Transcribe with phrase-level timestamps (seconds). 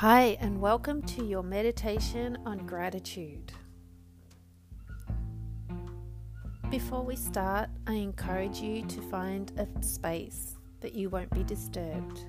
[0.00, 3.50] Hi, and welcome to your meditation on gratitude.
[6.70, 12.26] Before we start, I encourage you to find a space that you won't be disturbed.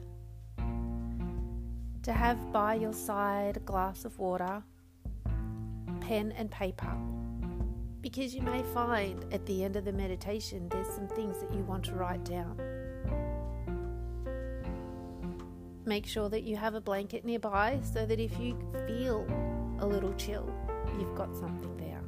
[2.04, 4.64] To have by your side a glass of water,
[6.00, 6.96] pen and paper,
[8.00, 11.64] because you may find at the end of the meditation there's some things that you
[11.64, 12.77] want to write down.
[15.88, 19.26] Make sure that you have a blanket nearby so that if you feel
[19.80, 20.54] a little chill,
[21.00, 22.02] you've got something there.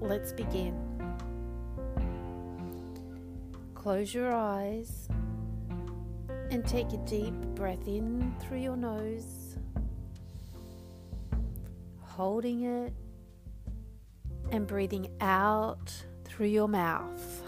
[0.00, 0.76] Let's begin.
[3.74, 5.08] Close your eyes
[6.50, 9.56] and take a deep breath in through your nose,
[12.02, 12.92] holding it
[14.52, 15.90] and breathing out
[16.26, 17.42] through your mouth.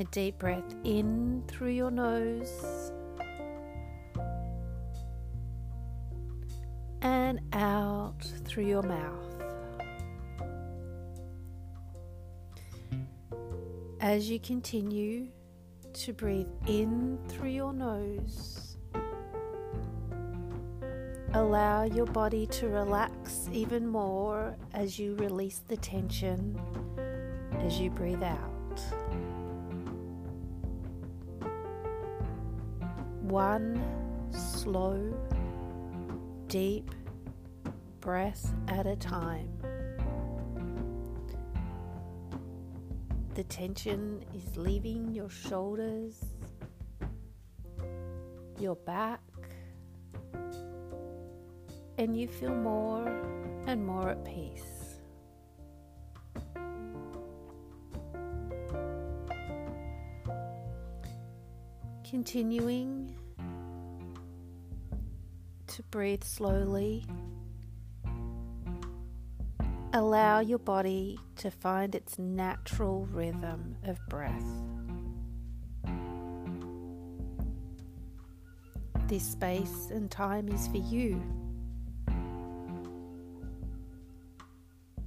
[0.00, 2.90] A deep breath in through your nose
[7.02, 9.42] and out through your mouth.
[14.00, 15.26] As you continue
[15.92, 18.78] to breathe in through your nose,
[21.34, 26.58] allow your body to relax even more as you release the tension
[27.58, 28.49] as you breathe out.
[33.30, 33.80] One
[34.32, 35.16] slow,
[36.48, 36.90] deep
[38.00, 39.48] breath at a time.
[43.34, 46.24] The tension is leaving your shoulders,
[48.58, 49.20] your back,
[51.98, 53.06] and you feel more
[53.68, 54.98] and more at peace.
[62.02, 63.14] Continuing
[65.80, 67.06] to breathe slowly.
[69.94, 74.44] Allow your body to find its natural rhythm of breath.
[79.08, 81.14] This space and time is for you,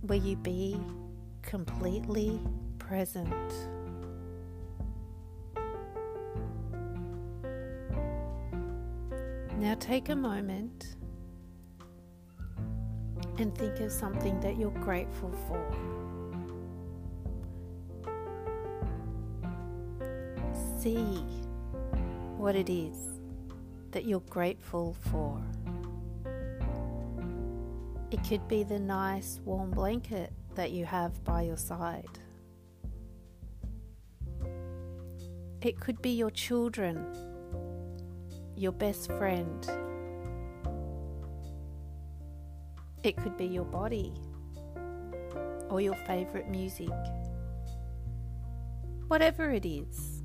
[0.01, 0.75] where you be
[1.43, 2.41] completely
[2.79, 3.53] present.
[9.63, 10.97] Now take a moment
[13.37, 15.65] and think of something that you're grateful for.
[20.77, 21.23] See
[22.35, 22.97] what it is
[23.91, 25.41] that you're grateful for.
[28.11, 32.19] It could be the nice warm blanket that you have by your side.
[35.61, 37.32] It could be your children
[38.55, 39.67] your best friend.
[43.03, 44.13] It could be your body
[45.69, 46.89] or your favorite music.
[49.07, 50.23] Whatever it is,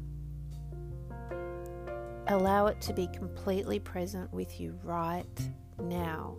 [2.28, 5.24] allow it to be completely present with you right
[5.80, 6.36] now.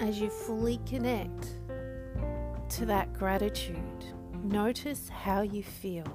[0.00, 1.58] As you fully connect
[2.70, 4.04] to that gratitude,
[4.44, 6.06] notice how you feel.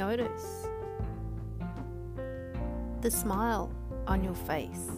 [0.00, 0.66] Notice
[3.02, 3.70] the smile
[4.06, 4.88] on your face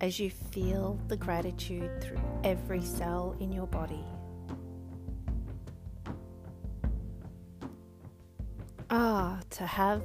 [0.00, 4.04] as you feel the gratitude through every cell in your body.
[8.90, 10.02] Ah, to have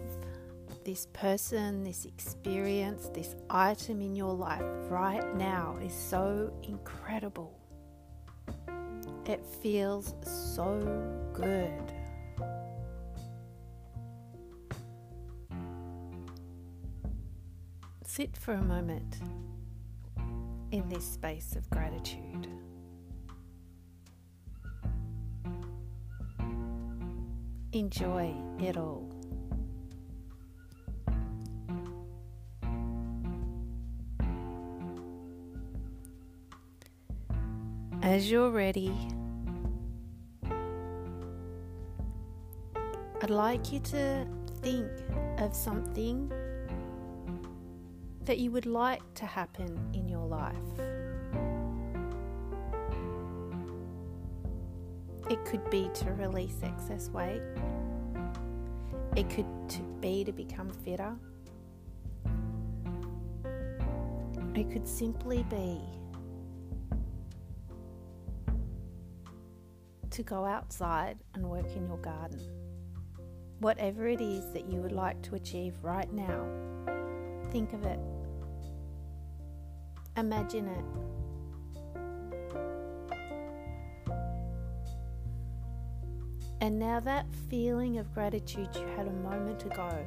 [0.85, 4.61] this person, this experience, this item in your life
[4.91, 7.59] right now is so incredible.
[9.25, 10.77] It feels so
[11.33, 11.92] good.
[18.15, 19.21] Sit for a moment
[20.71, 22.47] in this space of gratitude.
[27.71, 29.11] Enjoy it all.
[38.03, 38.95] As you're ready,
[43.23, 44.27] I'd like you to
[44.61, 44.91] think
[45.39, 46.31] of something
[48.25, 50.55] that you would like to happen in your life.
[55.29, 57.41] It could be to release excess weight.
[59.15, 59.45] It could
[60.01, 61.15] be to become fitter.
[64.55, 65.81] It could simply be
[70.11, 72.39] to go outside and work in your garden.
[73.59, 76.45] Whatever it is that you would like to achieve right now,
[77.51, 77.99] think of it.
[80.15, 80.85] Imagine it.
[86.61, 90.05] And now, that feeling of gratitude you had a moment ago,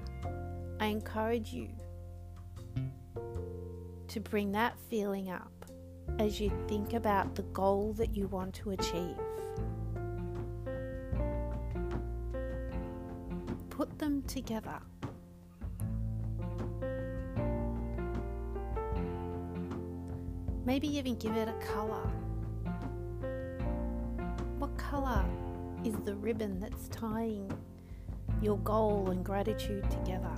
[0.81, 1.69] I encourage you
[4.09, 5.53] to bring that feeling up
[6.19, 9.17] as you think about the goal that you want to achieve.
[13.69, 14.81] Put them together.
[20.67, 22.11] Maybe even give it a colour.
[24.59, 25.25] What colour
[25.85, 27.57] is the ribbon that's tying
[28.43, 30.35] your goal and gratitude together.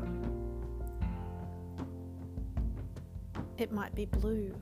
[3.57, 4.55] It might be blue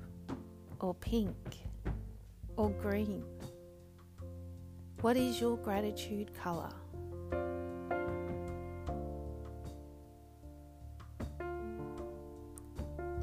[0.78, 1.34] or pink
[2.56, 3.24] or green.
[5.00, 6.70] What is your gratitude colour?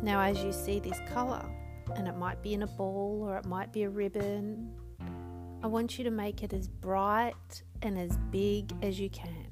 [0.04, 1.50] Now, as you see this colour,
[1.96, 4.72] and it might be in a ball or it might be a ribbon
[5.64, 9.48] I want you to make it as bright and as big as you can.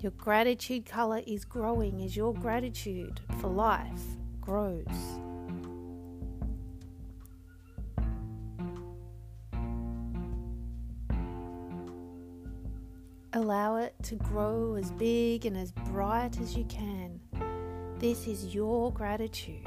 [0.00, 4.00] Your gratitude color is growing as your gratitude for life
[4.40, 4.86] grows.
[13.34, 17.03] Allow it to grow as big and as bright as you can.
[18.04, 19.66] This is your gratitude.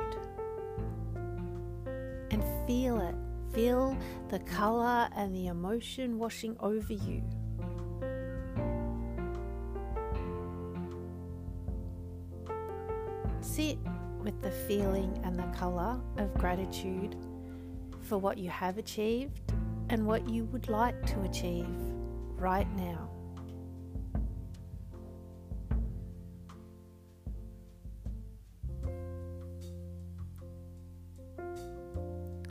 [2.29, 3.15] And feel it
[3.51, 3.97] Feel
[4.29, 7.23] the color and the emotion washing over you.
[13.41, 13.79] Sit
[14.21, 17.15] with the feeling and the color of gratitude
[18.01, 19.51] for what you have achieved
[19.89, 21.65] and what you would like to achieve
[22.37, 23.16] right now.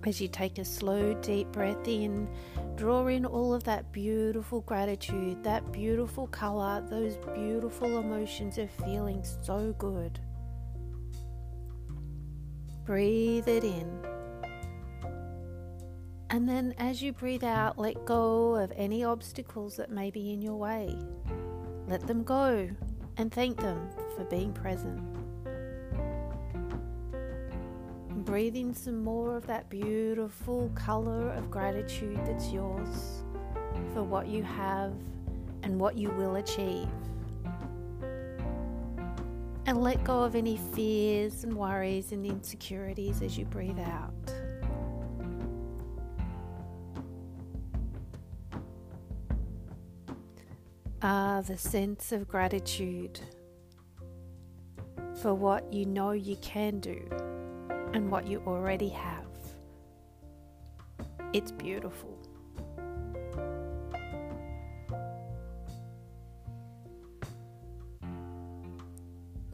[0.06, 2.28] As you take a slow, deep breath in,
[2.76, 9.24] draw in all of that beautiful gratitude, that beautiful color, those beautiful emotions of feeling
[9.42, 10.20] so good.
[12.84, 14.00] Breathe it in.
[16.30, 20.40] And then as you breathe out, let go of any obstacles that may be in
[20.40, 20.96] your way.
[21.88, 22.70] Let them go
[23.16, 25.25] and thank them for being present
[28.26, 33.22] breathe in some more of that beautiful color of gratitude that's yours
[33.94, 34.92] for what you have
[35.62, 36.88] and what you will achieve.
[39.66, 44.12] And let go of any fears and worries and insecurities as you breathe out.
[51.00, 53.20] Ah, the sense of gratitude
[55.22, 57.08] for what you know you can do
[57.96, 59.24] and what you already have.
[61.32, 62.18] It's beautiful.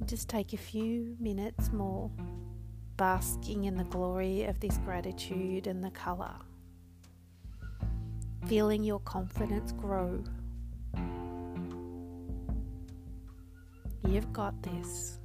[0.05, 2.11] Just take a few minutes more
[2.97, 6.35] basking in the glory of this gratitude and the colour,
[8.47, 10.23] feeling your confidence grow.
[14.05, 15.22] You've got this.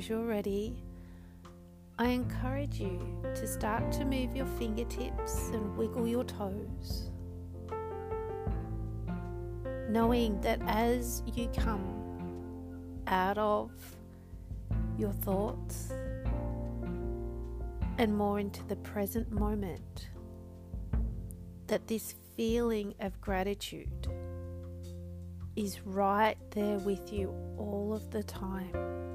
[0.00, 0.82] As you're ready,
[1.98, 2.98] I encourage you
[3.34, 7.10] to start to move your fingertips and wiggle your toes,
[9.90, 11.84] knowing that as you come
[13.08, 13.72] out of
[14.96, 15.92] your thoughts
[17.98, 20.08] and more into the present moment,
[21.66, 24.08] that this feeling of gratitude
[25.56, 29.09] is right there with you all of the time.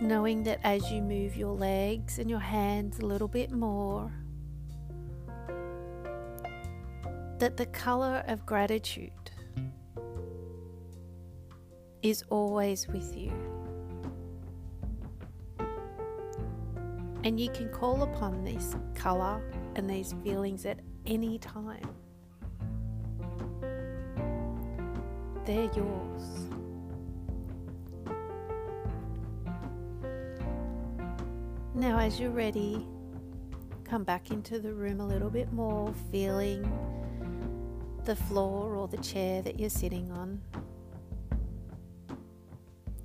[0.00, 4.12] Knowing that as you move your legs and your hands a little bit more,
[7.38, 9.10] that the color of gratitude
[12.02, 13.32] is always with you.
[17.24, 19.42] And you can call upon this color
[19.74, 21.88] and these feelings at any time.
[25.48, 26.57] they're yours.
[31.78, 32.84] Now, as you're ready,
[33.84, 36.68] come back into the room a little bit more, feeling
[38.04, 40.40] the floor or the chair that you're sitting on,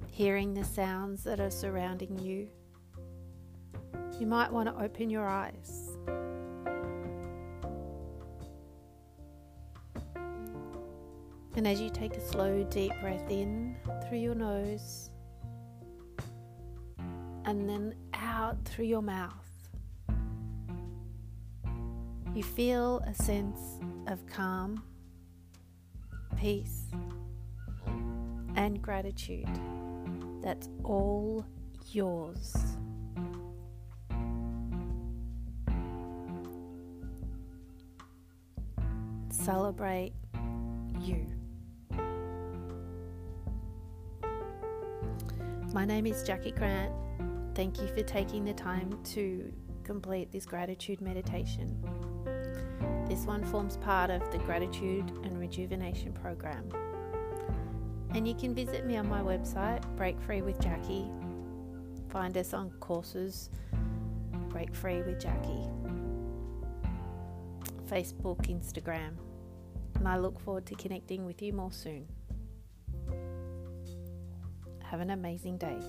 [0.07, 2.49] hearing the sounds that are surrounding you.
[4.19, 5.91] You might want to open your eyes.
[11.55, 13.75] And as you take a slow, deep breath in
[14.09, 15.11] through your nose
[17.45, 19.31] and then out through your mouth,
[22.33, 24.83] you feel a sense of calm,
[26.37, 26.85] peace,
[28.55, 29.49] and gratitude
[30.43, 31.45] that's all
[31.91, 32.53] yours.
[39.29, 40.13] Celebrate
[40.99, 41.25] you.
[45.73, 46.93] My name is Jackie Grant.
[47.55, 51.77] Thank you for taking the time to complete this gratitude meditation.
[53.07, 56.67] This one forms part of the Gratitude and Rejuvenation Program.
[58.15, 61.05] And you can visit me on my website, Break Free with Jackie.
[62.09, 63.51] Find us on courses,
[64.49, 65.67] Break Free with Jackie,
[67.87, 69.15] Facebook, Instagram.
[69.95, 72.07] And I look forward to connecting with you more soon.
[74.81, 75.79] Have an amazing day.